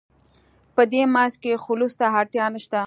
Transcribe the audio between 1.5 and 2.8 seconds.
خلوص ته اړتیا نشته.